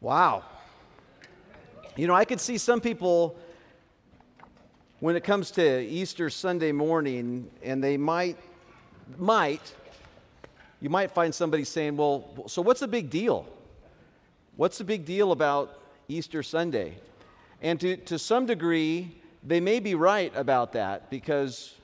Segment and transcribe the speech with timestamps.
[0.00, 0.44] Wow.
[1.94, 3.36] You know, I could see some people
[5.00, 8.38] when it comes to Easter Sunday morning, and they might,
[9.18, 9.74] might,
[10.80, 13.46] you might find somebody saying, well, so what's the big deal?
[14.56, 16.96] What's the big deal about Easter Sunday?
[17.60, 21.74] And to, to some degree, they may be right about that because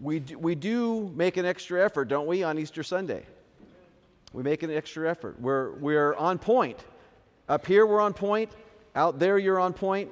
[0.00, 3.26] we do, we do make an extra effort, don't we, on Easter Sunday?
[4.32, 5.40] We make an extra effort.
[5.40, 6.78] We're, we're on point.
[7.52, 8.50] Up here, we're on point.
[8.96, 10.10] Out there, you're on point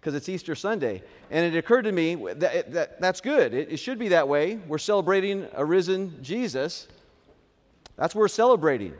[0.00, 1.02] because it's Easter Sunday.
[1.30, 3.52] And it occurred to me that, that that's good.
[3.52, 4.56] It, it, should be that way.
[4.66, 6.88] We're celebrating a risen Jesus.
[7.96, 8.94] That's what we're celebrating.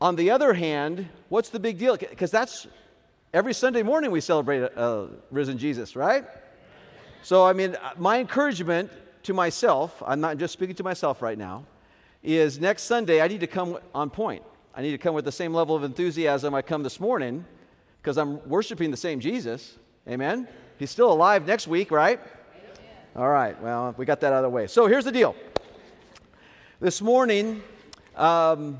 [0.00, 1.96] On the other hand, what's the big deal?
[1.96, 2.68] Because that's
[3.34, 6.24] every Sunday morning we celebrate a, a risen Jesus, right?
[7.24, 8.92] So, I mean, my encouragement
[9.24, 11.64] to myself, I'm not just speaking to myself right now,
[12.22, 14.44] is next Sunday I need to come on point.
[14.72, 17.44] I need to come with the same level of enthusiasm I come this morning
[18.00, 19.76] because I'm worshiping the same Jesus.
[20.08, 20.46] Amen?
[20.78, 22.20] He's still alive next week, right?
[23.16, 24.68] All right, well, we got that out of the way.
[24.68, 25.34] So here's the deal.
[26.78, 27.62] This morning,
[28.14, 28.78] um,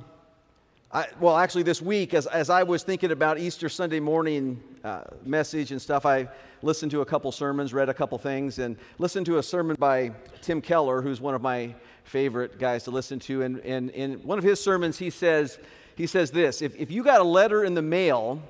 [0.92, 5.02] I, well, actually, this week, as, as I was thinking about Easter Sunday morning uh,
[5.24, 6.28] message and stuff, I
[6.62, 10.12] listened to a couple sermons, read a couple things, and listened to a sermon by
[10.40, 11.74] Tim Keller, who's one of my
[12.10, 13.42] favorite guys to listen to.
[13.42, 15.58] And, and in one of his sermons, he says,
[15.94, 18.42] he says this if, if you got a letter in the mail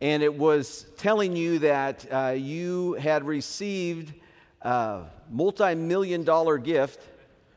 [0.00, 4.14] and it was telling you that uh, you had received
[4.62, 7.02] a multi million dollar gift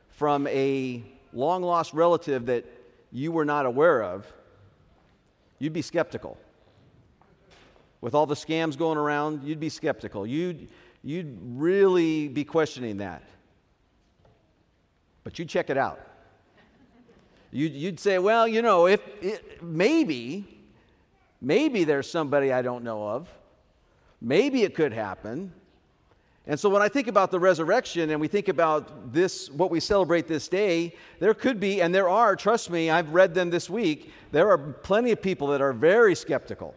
[0.10, 2.66] from a long lost relative that
[3.12, 4.26] you were not aware of,
[5.60, 6.40] you'd be skeptical.
[8.02, 10.26] With all the scams going around, you'd be skeptical.
[10.26, 10.70] You'd,
[11.04, 13.22] you'd really be questioning that.
[15.24, 16.00] But you'd check it out.
[17.52, 20.46] You'd, you'd say, well, you know, if it, maybe,
[21.42, 23.30] maybe there's somebody I don't know of.
[24.22, 25.52] Maybe it could happen.
[26.48, 29.80] And so when I think about the resurrection and we think about this, what we
[29.80, 33.70] celebrate this day, there could be, and there are, trust me, I've read them this
[33.70, 36.74] week, there are plenty of people that are very skeptical,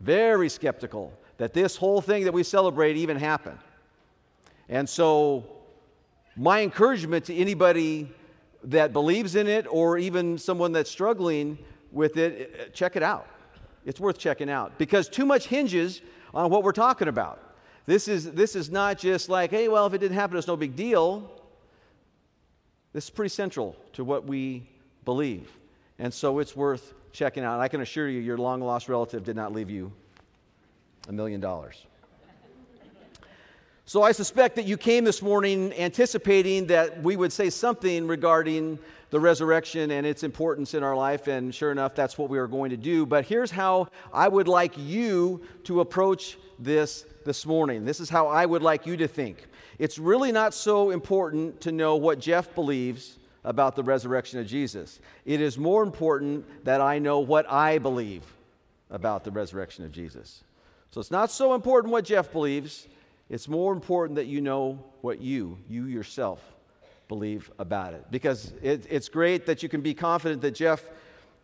[0.00, 3.58] very skeptical that this whole thing that we celebrate even happened.
[4.68, 5.53] And so
[6.36, 8.08] my encouragement to anybody
[8.64, 11.58] that believes in it or even someone that's struggling
[11.92, 13.26] with it, uh, check it out.
[13.84, 16.00] It's worth checking out because too much hinges
[16.32, 17.54] on what we're talking about.
[17.86, 20.56] This is, this is not just like, hey, well, if it didn't happen, it's no
[20.56, 21.30] big deal.
[22.92, 24.66] This is pretty central to what we
[25.04, 25.50] believe.
[25.98, 27.54] And so it's worth checking out.
[27.54, 29.92] And I can assure you, your long lost relative did not leave you
[31.08, 31.84] a million dollars.
[33.86, 38.78] So I suspect that you came this morning anticipating that we would say something regarding
[39.10, 42.46] the resurrection and its importance in our life, and sure enough, that's what we are
[42.46, 43.04] going to do.
[43.04, 47.84] But here's how I would like you to approach this this morning.
[47.84, 49.48] This is how I would like you to think.
[49.78, 54.98] It's really not so important to know what Jeff believes about the resurrection of Jesus.
[55.26, 58.22] It is more important that I know what I believe
[58.88, 60.42] about the resurrection of Jesus.
[60.90, 62.88] So it's not so important what Jeff believes.
[63.30, 66.40] It's more important that you know what you, you yourself,
[67.08, 68.04] believe about it.
[68.10, 70.84] Because it, it's great that you can be confident that Jeff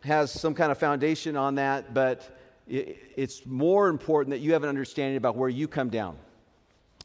[0.00, 2.38] has some kind of foundation on that, but
[2.69, 6.16] it, it's more important that you have an understanding about where you come down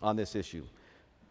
[0.02, 0.66] on this issue.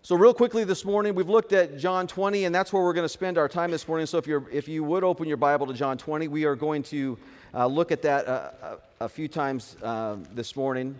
[0.02, 3.06] So, real quickly this morning, we've looked at John 20, and that's where we're going
[3.06, 4.04] to spend our time this morning.
[4.04, 6.82] So, if, you're, if you would open your Bible to John 20, we are going
[6.84, 7.16] to
[7.54, 10.94] uh, look at that uh, a, few times uh, this morning.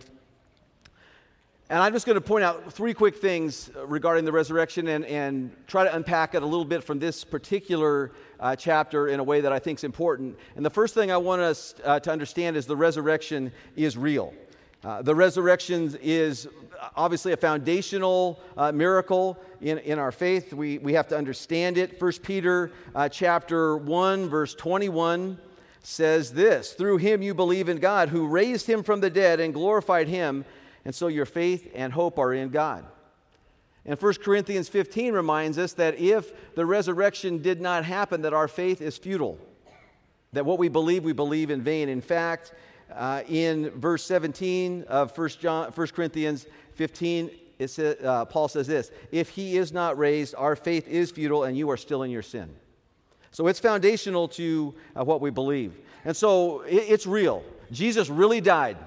[1.67, 5.51] And I'm just going to point out three quick things regarding the resurrection and, and
[5.65, 9.41] try to unpack it a little bit from this particular uh, chapter in a way
[9.41, 10.37] that I think is important.
[10.55, 14.31] And the first thing I want us uh, to understand is the resurrection is real.
[14.83, 16.47] Uh, the resurrection is
[16.95, 20.53] obviously a foundational uh, miracle in, in our faith.
[20.53, 21.99] We, we have to understand it.
[21.99, 25.39] 1 Peter uh, chapter 1, verse 21
[25.81, 29.51] says this Through him you believe in God, who raised him from the dead and
[29.51, 30.45] glorified him
[30.85, 32.85] and so your faith and hope are in God.
[33.85, 38.47] And 1 Corinthians 15 reminds us that if the resurrection did not happen, that our
[38.47, 39.37] faith is futile.
[40.33, 41.89] That what we believe, we believe in vain.
[41.89, 42.53] In fact,
[42.93, 48.67] uh, in verse 17 of 1, John, 1 Corinthians 15, it says, uh, Paul says
[48.67, 52.11] this If he is not raised, our faith is futile and you are still in
[52.11, 52.53] your sin.
[53.31, 55.77] So it's foundational to uh, what we believe.
[56.05, 57.43] And so it, it's real.
[57.71, 58.77] Jesus really died.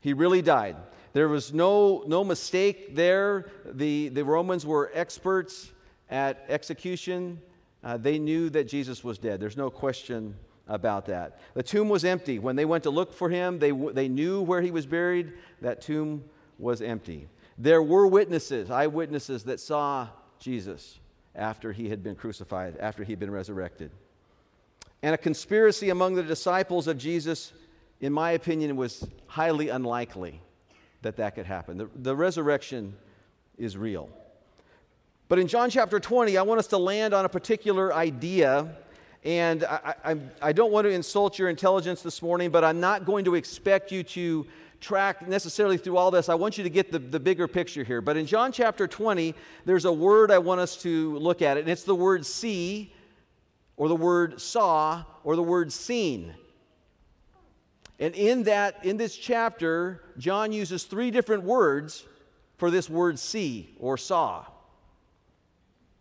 [0.00, 0.76] He really died.
[1.12, 3.50] There was no, no mistake there.
[3.64, 5.72] The, the Romans were experts
[6.08, 7.40] at execution.
[7.82, 9.40] Uh, they knew that Jesus was dead.
[9.40, 10.36] There's no question
[10.68, 11.40] about that.
[11.54, 12.38] The tomb was empty.
[12.38, 15.32] When they went to look for him, they, they knew where he was buried.
[15.60, 16.24] That tomb
[16.58, 17.28] was empty.
[17.58, 20.08] There were witnesses, eyewitnesses, that saw
[20.38, 20.98] Jesus
[21.34, 23.90] after he had been crucified, after he had been resurrected.
[25.02, 27.52] And a conspiracy among the disciples of Jesus,
[28.00, 30.40] in my opinion, was highly unlikely
[31.02, 31.78] that that could happen.
[31.78, 32.94] The, the resurrection
[33.58, 34.08] is real.
[35.28, 38.76] But in John chapter 20, I want us to land on a particular idea.
[39.22, 43.04] And I, I, I, don't want to insult your intelligence this morning, but I'm not
[43.04, 44.46] going to expect you to
[44.80, 46.28] track necessarily through all this.
[46.28, 48.00] I want you to get the, the bigger picture here.
[48.00, 49.34] But in John chapter 20,
[49.66, 52.92] there's a word I want us to look at it, and it's the word see,
[53.76, 56.34] or the word saw, or the word seen.
[58.00, 62.06] And in that, in this chapter, John uses three different words
[62.56, 64.46] for this word see or saw.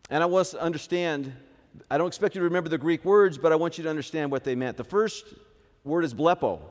[0.09, 1.33] And I want to understand,
[1.91, 4.31] I don't expect you to remember the Greek words, but I want you to understand
[4.31, 4.77] what they meant.
[4.77, 5.25] The first
[5.83, 6.61] word is blepo.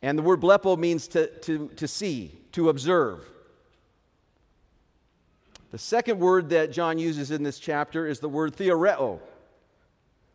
[0.00, 3.28] And the word blepo means to, to, to see, to observe.
[5.72, 9.18] The second word that John uses in this chapter is the word theoreo,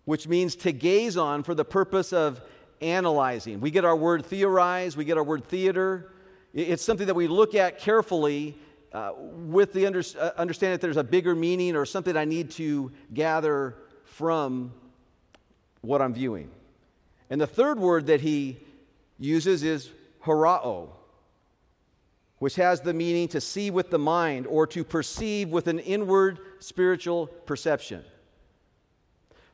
[0.03, 2.41] which means to gaze on for the purpose of
[2.81, 3.59] analyzing.
[3.59, 6.11] We get our word theorize, we get our word theater.
[6.53, 8.57] It's something that we look at carefully
[8.91, 12.49] uh, with the under, uh, understanding that there's a bigger meaning or something I need
[12.51, 14.73] to gather from
[15.81, 16.49] what I'm viewing.
[17.29, 18.57] And the third word that he
[19.19, 19.91] uses is
[20.23, 20.89] horao,
[22.39, 26.39] which has the meaning to see with the mind or to perceive with an inward
[26.59, 28.03] spiritual perception.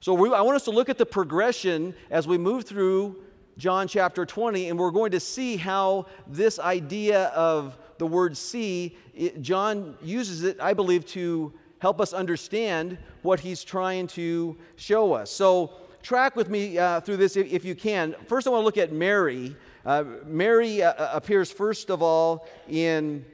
[0.05, 3.23] So we, I want us to look at the progression as we move through
[3.57, 8.97] John chapter 20, and we're going to see how this idea of the word see,
[9.15, 15.13] it, John uses it, I believe, to help us understand what he's trying to show
[15.13, 15.31] us.
[15.31, 15.73] So
[16.03, 18.13] track with me uh, through this if, if, you can.
[18.27, 19.55] First, I want to look at Mary.
[19.87, 23.25] Uh, Mary uh, uh, appears first of all in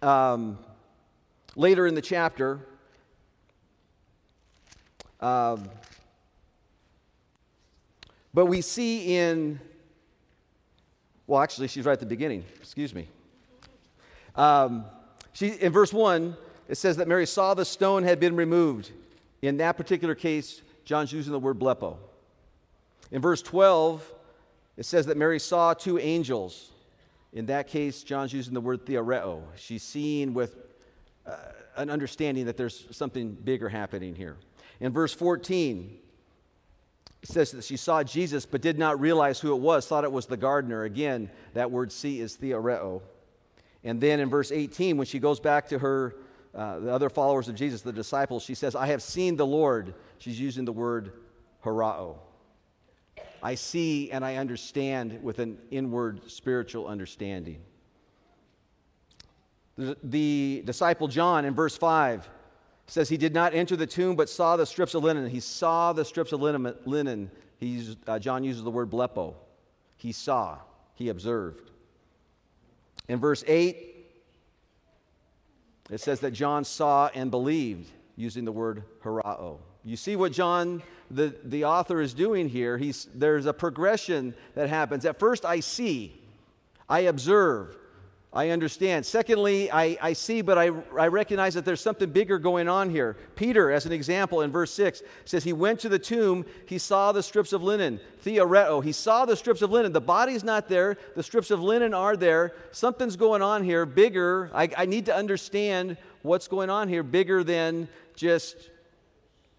[0.00, 0.56] um,
[1.56, 2.66] later in the chapter.
[5.20, 5.68] Um,
[8.32, 9.60] but we see in,
[11.26, 12.44] well, actually, she's right at the beginning.
[12.56, 13.08] Excuse me.
[14.36, 14.84] Um,
[15.32, 16.36] she, in verse 1,
[16.68, 18.90] it says that Mary saw the stone had been removed.
[19.42, 21.96] In that particular case, John's using the word blepo.
[23.10, 24.12] In verse 12,
[24.76, 26.70] it says that Mary saw two angels.
[27.32, 29.42] In that case, John's using the word theoreo.
[29.56, 30.56] She's seeing with
[31.26, 31.36] uh,
[31.76, 34.36] an understanding that there's something bigger happening here.
[34.80, 35.98] In verse 14,
[37.22, 40.12] it says that she saw Jesus but did not realize who it was, thought it
[40.12, 40.84] was the gardener.
[40.84, 43.02] Again, that word see is theoreo.
[43.84, 46.16] And then in verse 18, when she goes back to her
[46.54, 49.94] uh, the other followers of Jesus, the disciples, she says, I have seen the Lord.
[50.18, 51.12] She's using the word
[51.64, 52.16] horao.
[53.42, 57.60] I see and I understand with an inward spiritual understanding.
[59.76, 62.28] The, the disciple John in verse 5
[62.90, 65.28] says he did not enter the tomb but saw the strips of linen.
[65.28, 67.30] He saw the strips of linen.
[67.58, 69.34] He's, uh, John uses the word blepo.
[69.96, 70.58] He saw,
[70.94, 71.70] he observed.
[73.08, 73.86] In verse 8,
[75.90, 79.58] it says that John saw and believed, using the word horao.
[79.84, 82.76] You see what John, the, the author, is doing here?
[82.76, 85.04] He's, there's a progression that happens.
[85.04, 86.20] At first, I see,
[86.88, 87.76] I observe,
[88.32, 89.04] I understand.
[89.04, 93.16] Secondly, I, I see, but I, I recognize that there's something bigger going on here.
[93.34, 97.10] Peter, as an example, in verse 6, says he went to the tomb, he saw
[97.10, 98.84] the strips of linen, theoreo.
[98.84, 99.92] He saw the strips of linen.
[99.92, 102.54] The body's not there, the strips of linen are there.
[102.70, 104.48] Something's going on here, bigger.
[104.54, 108.70] I, I need to understand what's going on here, bigger than just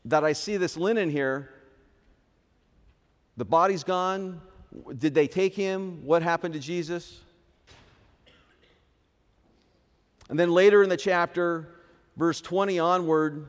[0.06, 1.50] that I see this linen here.
[3.36, 4.40] The body's gone.
[4.98, 6.06] Did they take him?
[6.06, 7.20] What happened to Jesus?
[10.32, 11.68] And then later in the chapter,
[12.16, 13.48] verse 20 onward,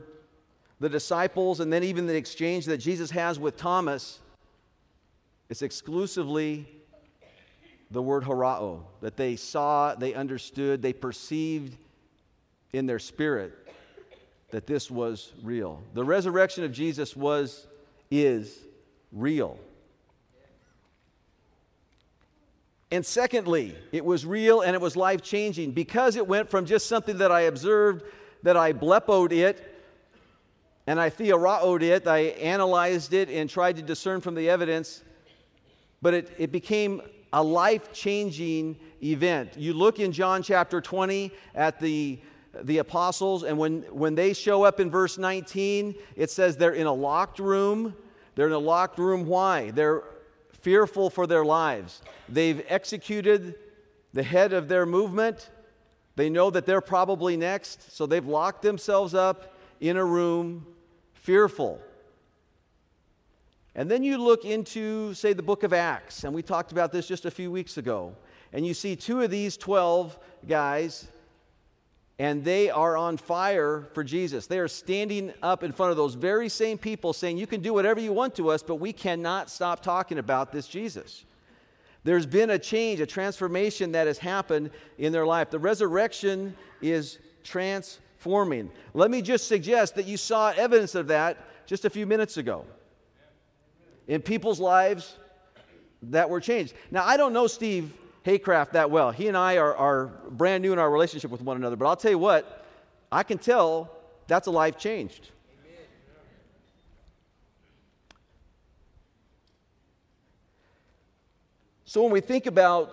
[0.81, 4.19] the disciples, and then even the exchange that Jesus has with Thomas,
[5.49, 6.67] it's exclusively
[7.89, 11.77] the word horao, that they saw, they understood, they perceived
[12.73, 13.53] in their spirit
[14.51, 15.81] that this was real.
[15.93, 17.65] The resurrection of Jesus was,
[18.11, 18.59] is
[19.13, 19.57] real.
[22.93, 26.85] And secondly, it was real and it was life changing because it went from just
[26.85, 28.03] something that I observed,
[28.43, 29.81] that I blepoed it,
[30.85, 35.01] and I theoraoed it, I analyzed it and tried to discern from the evidence,
[36.03, 37.01] but it, it became
[37.33, 39.57] a life changing event.
[39.57, 42.19] You look in John chapter 20 at the,
[42.61, 46.85] the apostles, and when, when they show up in verse 19, it says they're in
[46.85, 47.95] a locked room
[48.35, 49.25] They're in a locked room.
[49.25, 49.71] Why?
[49.71, 50.03] They're
[50.63, 52.01] fearful for their lives.
[52.29, 53.55] They've executed
[54.13, 55.49] the head of their movement.
[56.15, 60.65] They know that they're probably next, so they've locked themselves up in a room,
[61.13, 61.81] fearful.
[63.75, 67.07] And then you look into, say, the book of Acts, and we talked about this
[67.07, 68.15] just a few weeks ago,
[68.53, 70.17] and you see two of these 12
[70.47, 71.09] guys,
[72.19, 74.45] and they are on fire for Jesus.
[74.45, 77.73] They are standing up in front of those very same people saying, You can do
[77.73, 81.25] whatever you want to us, but we cannot stop talking about this Jesus.
[82.03, 85.49] There's been a change, a transformation that has happened in their life.
[85.49, 88.69] The resurrection is transforming.
[88.93, 92.65] Let me just suggest that you saw evidence of that just a few minutes ago
[94.07, 95.15] in people's lives
[96.03, 96.73] that were changed.
[96.91, 97.93] Now, I don't know Steve
[98.25, 99.11] Haycraft that well.
[99.11, 101.95] He and I are, are brand new in our relationship with one another, but I'll
[101.95, 102.65] tell you what,
[103.11, 103.91] I can tell
[104.27, 105.29] that's a life changed.
[111.85, 112.91] So when we think about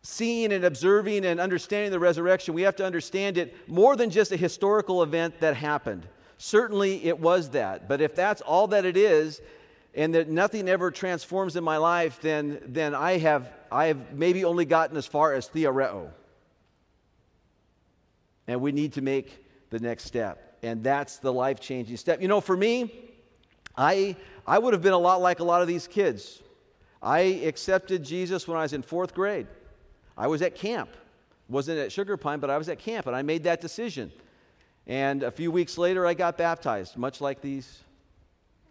[0.00, 4.32] seeing and observing and understanding the resurrection, we have to understand it more than just
[4.32, 6.08] a historical event that happened.
[6.38, 7.86] Certainly it was that.
[7.86, 9.42] But if that's all that it is,
[9.98, 14.44] and that nothing ever transforms in my life, then, then I, have, I have maybe
[14.44, 16.08] only gotten as far as theoreo.
[18.46, 20.56] And we need to make the next step.
[20.62, 22.22] And that's the life changing step.
[22.22, 22.92] You know, for me,
[23.76, 24.14] I,
[24.46, 26.42] I would have been a lot like a lot of these kids.
[27.02, 29.48] I accepted Jesus when I was in fourth grade.
[30.16, 30.90] I was at camp.
[31.48, 34.12] Wasn't at Sugar Pine, but I was at camp, and I made that decision.
[34.86, 37.82] And a few weeks later, I got baptized, much like these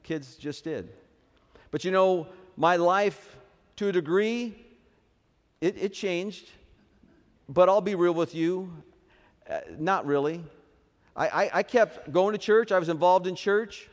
[0.04, 0.90] kids just did.
[1.78, 3.38] But you know, my life,
[3.76, 4.56] to a degree,
[5.62, 6.50] it, it changed.
[7.48, 8.74] But I'll be real with you,
[9.48, 10.44] uh, not really.
[11.16, 13.90] I, I, I, kept going to church, I was involved in church.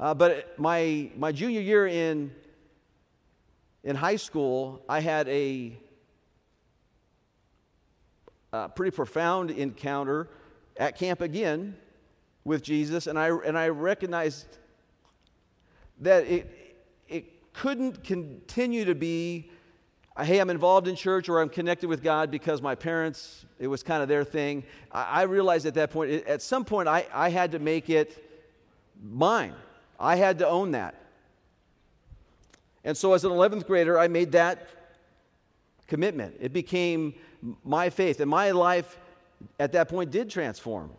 [0.00, 2.32] Uh, but my, my junior year in,
[3.84, 5.78] in high school, I had a,
[8.52, 10.26] a pretty profound encounter
[10.76, 11.76] at camp again
[12.42, 14.58] with Jesus, and I, and I recognized
[16.00, 16.56] that it,
[17.60, 19.50] couldn't continue to be,
[20.18, 23.82] hey, I'm involved in church or I'm connected with God because my parents, it was
[23.82, 24.64] kind of their thing.
[24.90, 28.16] I, I realized at that point, at some point, I, I had to make it
[29.02, 29.52] mine.
[29.98, 30.94] I had to own that.
[32.82, 34.66] And so, as an 11th grader, I made that
[35.86, 36.36] commitment.
[36.40, 37.12] It became
[37.62, 38.98] my faith, and my life
[39.58, 40.92] at that point did transform.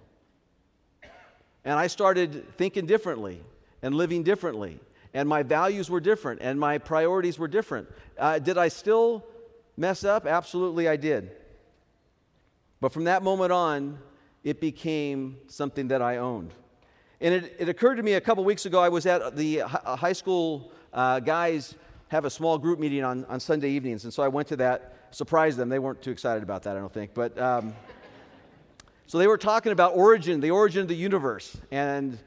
[1.65, 3.41] And I started thinking differently
[3.81, 4.79] and living differently
[5.13, 7.87] and my values were different, and my priorities were different.
[8.17, 9.25] Uh, did I still
[9.77, 10.25] mess up?
[10.25, 11.31] Absolutely, I did.
[12.79, 13.99] But from that moment on,
[14.43, 16.53] it became something that I owned.
[17.19, 20.13] And it, it occurred to me a couple weeks ago, I was at the high
[20.13, 21.75] school uh, guys
[22.07, 24.95] have a small group meeting on, on Sunday evenings, and so I went to that,
[25.11, 25.69] surprised them.
[25.69, 27.13] They weren't too excited about that, I don't think.
[27.13, 27.73] But um,
[29.07, 32.17] so they were talking about origin, the origin of the universe, and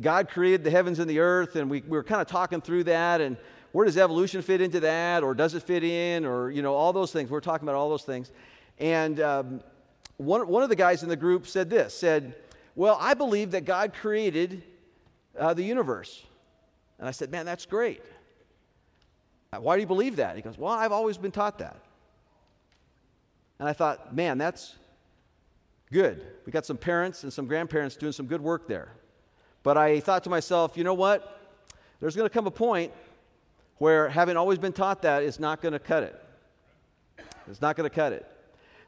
[0.00, 2.84] God created the heavens and the earth, and we, we were kind of talking through
[2.84, 3.36] that, and
[3.72, 6.92] where does evolution fit into that, or does it fit in, or, you know, all
[6.92, 7.30] those things.
[7.30, 8.30] We're talking about all those things.
[8.78, 9.60] And um,
[10.16, 12.36] one, one of the guys in the group said this, said,
[12.76, 14.62] well, I believe that God created
[15.38, 16.24] uh, the universe.
[16.98, 18.02] And I said, man, that's great.
[19.52, 20.36] Uh, why do you believe that?
[20.36, 21.76] He goes, well, I've always been taught that.
[23.58, 24.76] And I thought, man, that's
[25.92, 26.24] good.
[26.46, 28.92] We got some parents and some grandparents doing some good work there.
[29.64, 31.40] But I thought to myself, you know what?
[31.98, 32.92] There's going to come a point
[33.78, 36.20] where having always been taught that is not going to cut it.
[37.48, 38.26] It's not going to cut it.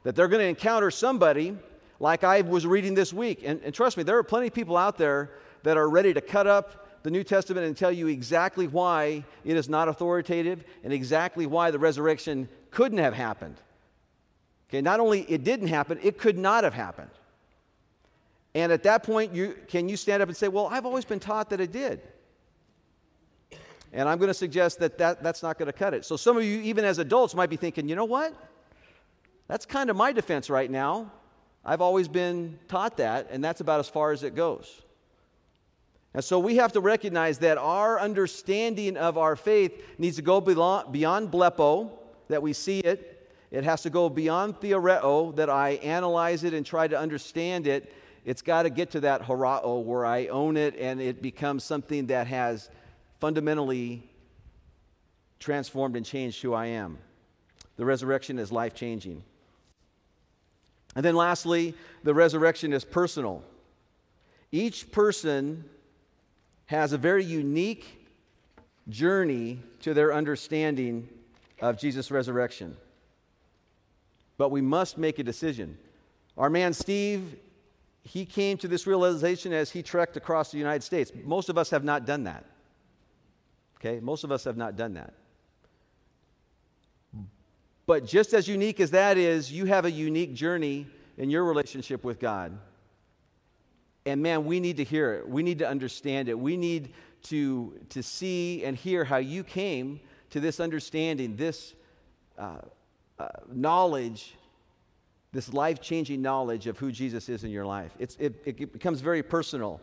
[0.03, 1.57] That they're going to encounter somebody
[1.99, 3.41] like I was reading this week.
[3.43, 5.31] And, and trust me, there are plenty of people out there
[5.63, 9.57] that are ready to cut up the New Testament and tell you exactly why it
[9.57, 13.55] is not authoritative and exactly why the resurrection couldn't have happened.
[14.69, 17.09] Okay, not only it didn't happen, it could not have happened.
[18.57, 21.19] And at that point, you, can you stand up and say, Well, I've always been
[21.19, 22.01] taught that it did?
[23.93, 26.05] And I'm going to suggest that, that that's not going to cut it.
[26.05, 28.33] So some of you, even as adults, might be thinking, you know what?
[29.47, 31.11] That's kind of my defense right now.
[31.63, 34.81] I've always been taught that, and that's about as far as it goes.
[36.15, 40.41] And so we have to recognize that our understanding of our faith needs to go
[40.41, 41.91] beyond blepo,
[42.27, 43.29] that we see it.
[43.51, 47.93] It has to go beyond theoreo, that I analyze it and try to understand it.
[48.27, 52.07] It's got to get to that horao where I own it and it becomes something
[52.07, 52.69] that has
[53.21, 54.03] fundamentally
[55.39, 56.97] transformed and changed who I am.
[57.77, 59.23] The resurrection is life changing.
[60.93, 63.45] And then lastly, the resurrection is personal.
[64.51, 65.63] Each person
[66.65, 68.09] has a very unique
[68.89, 71.07] journey to their understanding
[71.61, 72.75] of Jesus' resurrection.
[74.37, 75.77] But we must make a decision.
[76.37, 77.37] Our man Steve,
[78.07, 81.11] he came to this realization as he trekked across the United States.
[81.25, 82.45] Most of us have not done that.
[83.75, 83.99] Okay?
[83.99, 85.13] Most of us have not done that.
[87.85, 90.87] But just as unique as that is, you have a unique journey
[91.17, 92.57] in your relationship with God.
[94.05, 95.27] And man, we need to hear it.
[95.27, 96.39] We need to understand it.
[96.39, 99.99] We need to, to see and hear how you came
[100.29, 101.73] to this understanding, this
[102.37, 102.59] uh,
[103.19, 104.35] uh, knowledge,
[105.37, 107.91] this life changing knowledge of who Jesus is in your life.
[107.99, 109.79] It, it becomes very personal.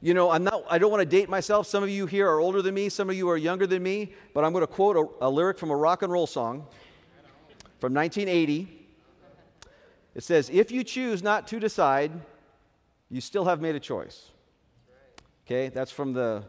[0.00, 1.66] You know, I'm not, I don't want to date myself.
[1.66, 4.14] Some of you here are older than me, some of you are younger than me,
[4.32, 6.66] but I'm going to quote a, a lyric from a rock and roll song
[7.80, 8.86] from 1980.
[10.14, 12.10] It says, If you choose not to decide,
[13.10, 14.30] you still have made a choice.
[15.44, 16.44] Okay, that's from the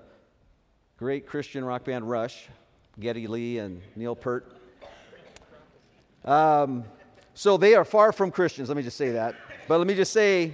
[0.95, 2.47] great Christian rock band Rush,
[3.01, 4.49] Geddy Lee and Neil Peart.
[6.23, 6.85] Um,
[7.35, 9.35] so they are far from Christians, let me just say that.
[9.67, 10.53] But let me just say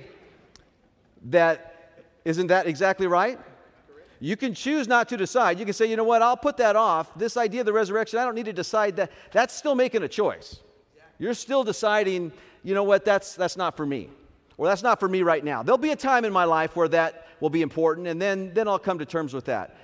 [1.29, 3.39] that isn't that exactly right?
[4.19, 5.57] You can choose not to decide.
[5.57, 7.13] You can say, you know what, I'll put that off.
[7.15, 9.11] This idea of the resurrection, I don't need to decide that.
[9.31, 10.59] That's still making a choice.
[11.17, 12.31] You're still deciding,
[12.63, 14.09] you know what, that's, that's not for me.
[14.57, 15.63] Or that's not for me right now.
[15.63, 18.67] There'll be a time in my life where that will be important, and then, then
[18.67, 19.77] I'll come to terms with that.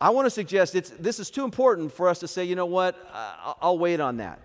[0.00, 2.66] I want to suggest it's, this is too important for us to say, you know
[2.66, 2.96] what,
[3.60, 4.40] I'll wait on that.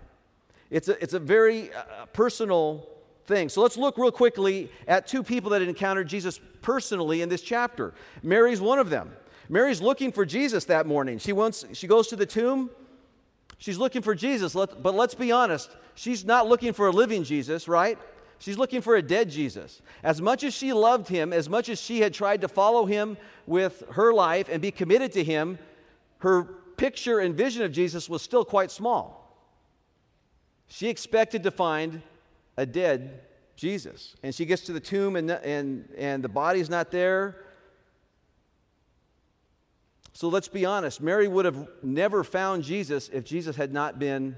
[0.72, 2.88] It's a, it's a very uh, personal
[3.26, 3.50] thing.
[3.50, 7.92] So let's look real quickly at two people that encountered Jesus personally in this chapter.
[8.22, 9.12] Mary's one of them.
[9.50, 11.18] Mary's looking for Jesus that morning.
[11.18, 12.70] She, wants, she goes to the tomb.
[13.58, 15.70] She's looking for Jesus, but let's be honest.
[15.94, 17.98] She's not looking for a living Jesus, right?
[18.38, 19.82] She's looking for a dead Jesus.
[20.02, 23.18] As much as she loved him, as much as she had tried to follow him
[23.46, 25.58] with her life and be committed to him,
[26.20, 26.44] her
[26.78, 29.21] picture and vision of Jesus was still quite small.
[30.72, 32.00] She expected to find
[32.56, 33.20] a dead
[33.56, 34.16] Jesus.
[34.22, 37.36] And she gets to the tomb, and, and, and the body's not there.
[40.14, 41.02] So let's be honest.
[41.02, 44.34] Mary would have never found Jesus if Jesus had not been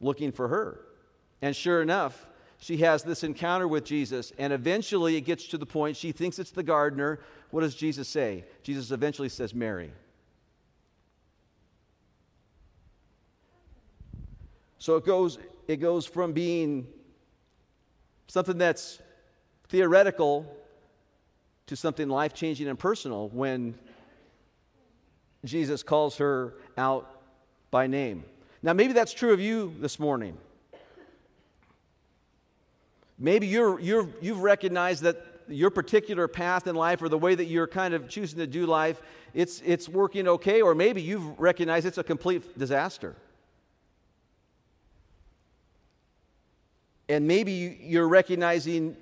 [0.00, 0.80] looking for her.
[1.42, 5.66] And sure enough, she has this encounter with Jesus, and eventually it gets to the
[5.66, 7.20] point she thinks it's the gardener.
[7.50, 8.46] What does Jesus say?
[8.62, 9.92] Jesus eventually says, Mary.
[14.82, 16.88] So it goes, it goes from being
[18.26, 18.98] something that's
[19.68, 20.44] theoretical
[21.68, 23.78] to something life changing and personal when
[25.44, 27.22] Jesus calls her out
[27.70, 28.24] by name.
[28.60, 30.36] Now, maybe that's true of you this morning.
[33.20, 37.44] Maybe you're, you're, you've recognized that your particular path in life or the way that
[37.44, 39.00] you're kind of choosing to do life,
[39.32, 43.14] it's, it's working okay, or maybe you've recognized it's a complete disaster.
[47.12, 48.96] And maybe you're recognizing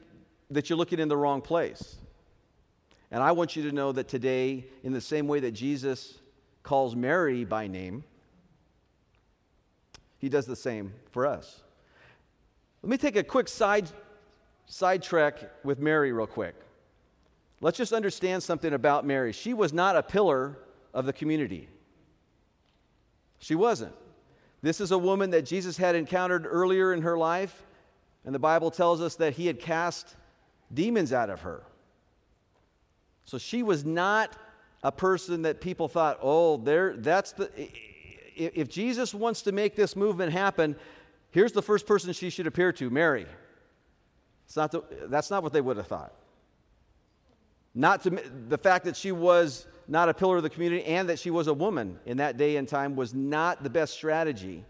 [0.50, 1.94] that you're looking in the wrong place.
[3.12, 6.18] And I want you to know that today, in the same way that Jesus
[6.64, 8.02] calls Mary by name,
[10.18, 11.60] he does the same for us.
[12.82, 13.88] Let me take a quick side
[14.66, 16.56] sidetrack with Mary, real quick.
[17.60, 19.32] Let's just understand something about Mary.
[19.32, 20.58] She was not a pillar
[20.92, 21.68] of the community.
[23.38, 23.94] She wasn't.
[24.62, 27.66] This is a woman that Jesus had encountered earlier in her life,
[28.24, 30.16] and the Bible tells us that he had cast
[30.72, 31.62] demons out of her.
[33.24, 34.36] So she was not
[34.82, 37.50] a person that people thought, oh, there, that's the.
[38.36, 40.76] If Jesus wants to make this movement happen,
[41.30, 43.26] here's the first person she should appear to Mary.
[44.46, 46.12] It's not the, that's not what they would have thought.
[47.74, 48.10] Not to,
[48.48, 51.46] the fact that she was not a pillar of the community and that she was
[51.46, 54.64] a woman in that day and time was not the best strategy.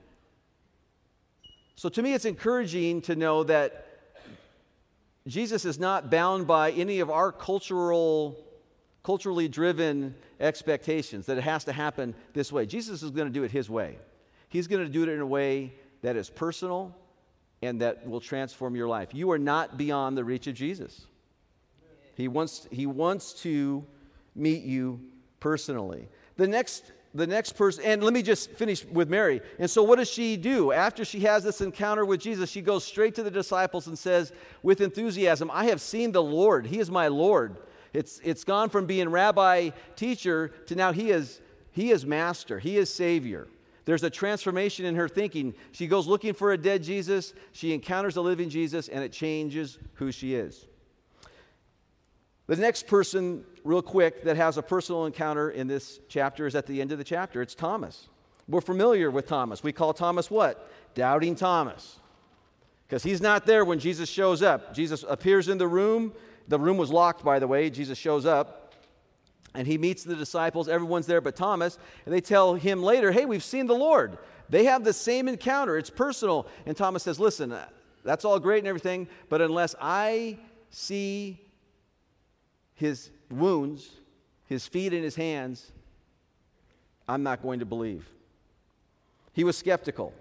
[1.80, 3.86] So to me, it's encouraging to know that
[5.26, 8.36] Jesus is not bound by any of our cultural,
[9.02, 12.66] culturally driven expectations that it has to happen this way.
[12.66, 13.96] Jesus is going to do it his way.
[14.50, 16.94] He's going to do it in a way that is personal
[17.62, 19.14] and that will transform your life.
[19.14, 21.06] You are not beyond the reach of Jesus.
[22.14, 23.86] He wants, he wants to
[24.34, 25.00] meet you
[25.40, 26.10] personally.
[26.36, 29.40] The next, the next person, and let me just finish with Mary.
[29.58, 30.72] And so, what does she do?
[30.72, 34.32] After she has this encounter with Jesus, she goes straight to the disciples and says,
[34.62, 36.66] with enthusiasm, I have seen the Lord.
[36.66, 37.56] He is my Lord.
[37.92, 41.40] It's, it's gone from being rabbi, teacher, to now he is,
[41.72, 43.48] he is master, he is savior.
[43.84, 45.54] There's a transformation in her thinking.
[45.72, 49.78] She goes looking for a dead Jesus, she encounters a living Jesus, and it changes
[49.94, 50.66] who she is.
[52.50, 56.66] The next person, real quick, that has a personal encounter in this chapter is at
[56.66, 57.42] the end of the chapter.
[57.42, 58.08] It's Thomas.
[58.48, 59.62] We're familiar with Thomas.
[59.62, 60.68] We call Thomas what?
[60.96, 62.00] Doubting Thomas.
[62.88, 64.74] Because he's not there when Jesus shows up.
[64.74, 66.12] Jesus appears in the room.
[66.48, 67.70] The room was locked, by the way.
[67.70, 68.74] Jesus shows up
[69.54, 70.68] and he meets the disciples.
[70.68, 71.78] Everyone's there but Thomas.
[72.04, 74.18] And they tell him later, hey, we've seen the Lord.
[74.48, 76.48] They have the same encounter, it's personal.
[76.66, 77.54] And Thomas says, listen,
[78.02, 80.36] that's all great and everything, but unless I
[80.70, 81.46] see
[82.80, 83.90] his wounds,
[84.46, 85.70] his feet and his hands,
[87.06, 88.08] I'm not going to believe.
[89.34, 90.14] He was skeptical.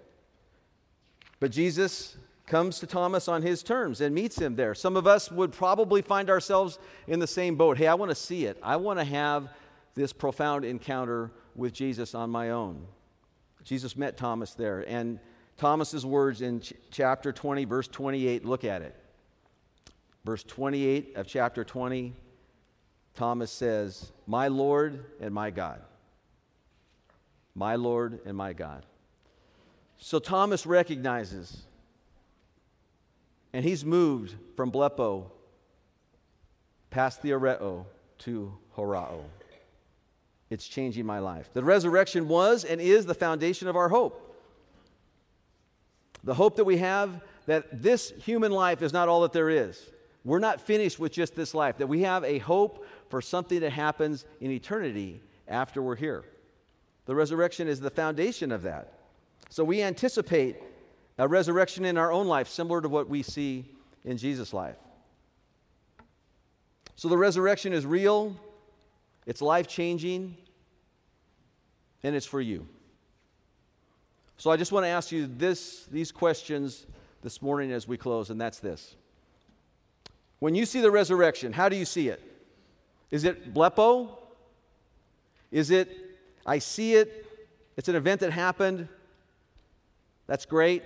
[1.39, 4.75] But Jesus comes to Thomas on his terms and meets him there.
[4.75, 7.77] Some of us would probably find ourselves in the same boat.
[7.77, 8.59] Hey, I want to see it.
[8.61, 9.47] I want to have
[9.95, 12.85] this profound encounter with Jesus on my own.
[13.63, 14.83] Jesus met Thomas there.
[14.85, 15.17] And
[15.55, 18.97] Thomas's words in ch- chapter 20, verse 28, look at it.
[20.25, 22.13] Verse 28 of chapter 20,
[23.19, 25.81] Thomas says, My Lord and my God.
[27.53, 28.85] My Lord and my God.
[29.97, 31.63] So Thomas recognizes,
[33.51, 35.25] and he's moved from blepo
[36.91, 37.83] past theoreo
[38.19, 39.23] to horao.
[40.49, 41.49] It's changing my life.
[41.51, 44.33] The resurrection was and is the foundation of our hope.
[46.23, 49.91] The hope that we have that this human life is not all that there is.
[50.25, 53.71] We're not finished with just this life, that we have a hope for something that
[53.71, 56.23] happens in eternity after we're here.
[57.05, 58.93] The resurrection is the foundation of that.
[59.49, 60.57] So we anticipate
[61.17, 63.65] a resurrection in our own life, similar to what we see
[64.05, 64.77] in Jesus' life.
[66.95, 68.35] So the resurrection is real,
[69.25, 70.37] it's life changing,
[72.03, 72.67] and it's for you.
[74.37, 76.85] So I just want to ask you this, these questions
[77.21, 78.95] this morning as we close, and that's this.
[80.39, 82.21] When you see the resurrection, how do you see it?
[83.11, 84.09] Is it blepo?
[85.51, 85.89] Is it,
[86.45, 87.25] I see it,
[87.75, 88.87] it's an event that happened,
[90.27, 90.83] that's great.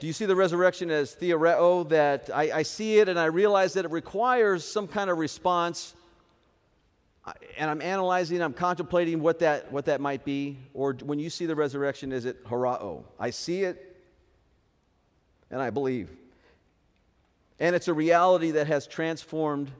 [0.00, 3.72] Do you see the resurrection as theoreo, that I, I see it and I realize
[3.74, 5.94] that it requires some kind of response
[7.56, 10.58] and I'm analyzing, I'm contemplating what that, what that might be.
[10.74, 13.04] Or when you see the resurrection, is it horao?
[13.18, 13.96] I see it
[15.50, 16.10] and I believe.
[17.58, 19.70] And it's a reality that has transformed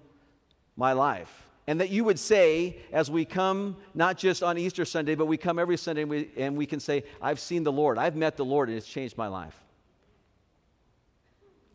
[0.77, 1.47] my life.
[1.67, 5.37] And that you would say, as we come, not just on Easter Sunday, but we
[5.37, 8.37] come every Sunday and we, and we can say, I've seen the Lord, I've met
[8.37, 9.59] the Lord, and it's changed my life.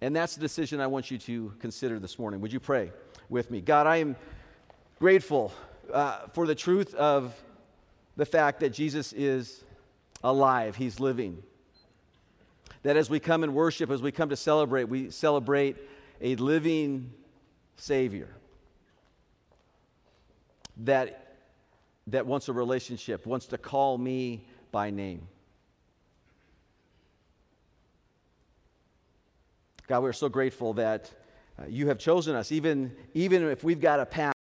[0.01, 2.39] And that's the decision I want you to consider this morning.
[2.41, 2.91] Would you pray
[3.29, 3.61] with me?
[3.61, 4.15] God, I am
[4.99, 5.51] grateful
[5.91, 7.33] uh, for the truth of
[8.15, 9.63] the fact that Jesus is
[10.23, 11.41] alive, He's living.
[12.83, 15.77] That as we come and worship, as we come to celebrate, we celebrate
[16.21, 17.11] a living
[17.75, 18.29] Savior
[20.79, 21.35] that,
[22.07, 25.27] that wants a relationship, wants to call me by name.
[29.87, 31.11] God, we're so grateful that
[31.59, 34.35] uh, you have chosen us, even, even if we've got a past.